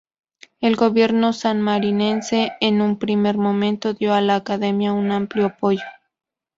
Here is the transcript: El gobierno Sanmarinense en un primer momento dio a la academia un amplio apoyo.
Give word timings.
El 0.61 0.77
gobierno 0.77 1.31
Sanmarinense 1.31 2.53
en 2.59 2.81
un 2.81 2.97
primer 2.97 3.37
momento 3.37 3.93
dio 3.93 4.15
a 4.15 4.21
la 4.21 4.35
academia 4.35 4.93
un 4.93 5.11
amplio 5.11 5.45
apoyo. 5.45 5.83